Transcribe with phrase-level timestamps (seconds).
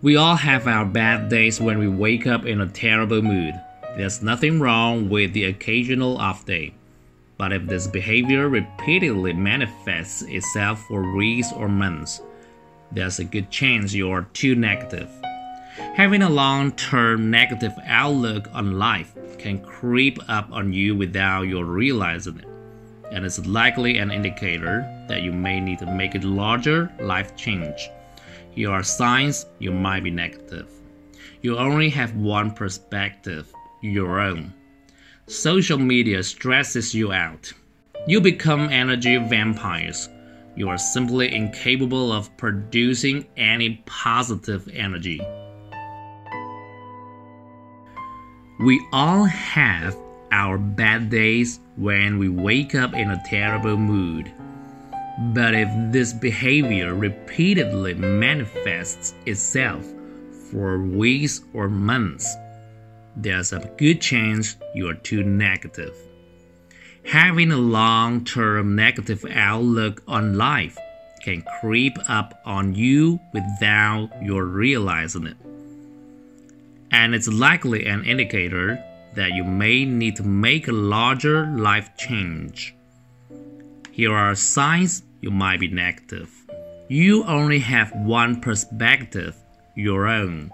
[0.00, 3.60] We all have our bad days when we wake up in a terrible mood.
[3.96, 6.72] There's nothing wrong with the occasional off day.
[7.36, 12.22] But if this behavior repeatedly manifests itself for weeks or months,
[12.92, 15.10] there's a good chance you're too negative.
[15.94, 21.60] Having a long term negative outlook on life can creep up on you without you
[21.64, 22.48] realizing it,
[23.10, 27.90] and it's likely an indicator that you may need to make a larger life change.
[28.66, 30.70] Are signs you might be negative.
[31.42, 34.52] You only have one perspective, your own.
[35.26, 37.52] Social media stresses you out.
[38.06, 40.08] You become energy vampires.
[40.56, 45.20] You are simply incapable of producing any positive energy.
[48.58, 49.96] We all have
[50.32, 54.32] our bad days when we wake up in a terrible mood.
[55.18, 59.84] But if this behavior repeatedly manifests itself
[60.50, 62.36] for weeks or months,
[63.16, 65.94] there's a good chance you are too negative.
[67.04, 70.78] Having a long term negative outlook on life
[71.24, 75.36] can creep up on you without you realizing it
[76.90, 78.82] and it's likely an indicator
[79.14, 82.74] that you may need to make a larger life change.
[83.92, 86.29] Here are signs you might be negative.
[86.89, 89.35] You only have one perspective,
[89.75, 90.51] your own.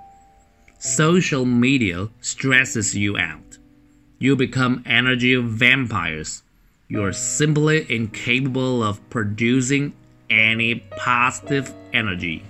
[0.77, 3.57] Social media stresses you out.
[4.19, 6.43] You become energy vampires.
[6.87, 9.93] You are simply incapable of producing
[10.29, 12.43] any positive energy.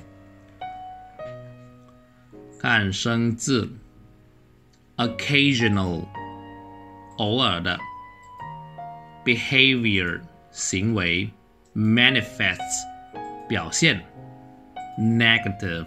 [2.60, 3.70] 看生字，
[4.98, 6.06] occasional，
[7.18, 7.78] 偶尔的；
[9.24, 11.30] behavior，行为
[11.76, 12.86] ；manifests，
[13.48, 13.98] 表现；
[15.00, 15.86] negative，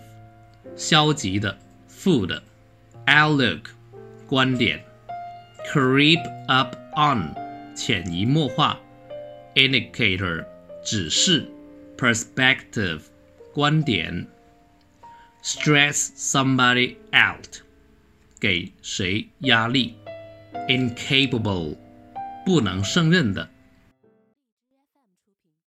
[0.77, 1.57] 消极的、
[1.89, 2.43] 负的；
[3.07, 3.65] outlook，
[4.27, 4.79] 观点；
[5.73, 7.35] creep up on，
[7.75, 8.77] 潜移默化；
[9.55, 10.45] indicator，
[10.83, 11.47] 指示；
[11.97, 13.03] perspective，
[13.53, 14.27] 观点。
[15.43, 17.63] stress somebody out，
[18.39, 19.95] 给谁压力；
[20.69, 21.77] incapable，
[22.47, 23.49] 不能胜任的